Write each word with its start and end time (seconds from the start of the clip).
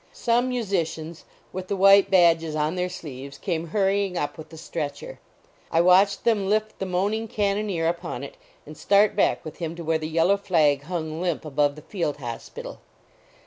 Some 0.13 0.49
musicians, 0.49 1.25
with 1.53 1.67
the 1.67 1.75
white 1.75 2.09
badges 2.09 2.55
on 2.55 2.73
their 2.73 2.89
sleeves, 2.89 3.37
came 3.37 3.67
hurrying 3.67 4.17
up 4.17 4.35
with 4.35 4.49
the 4.49 4.57
stretcher. 4.57 5.19
I 5.71 5.81
watched 5.81 6.23
them 6.23 6.49
lift 6.49 6.79
the 6.79 6.87
moaning 6.87 7.27
cannoneer 7.27 7.87
upon 7.87 8.23
it 8.23 8.35
and 8.65 8.75
start 8.75 9.15
back 9.15 9.45
with 9.45 9.57
him 9.57 9.75
to 9.75 9.83
where 9.83 9.99
the 9.99 10.09
yellow 10.09 10.37
flag 10.37 10.81
hung 10.85 11.21
limp 11.21 11.45
above 11.45 11.75
the 11.75 11.83
field 11.83 12.17
hospital. 12.17 12.79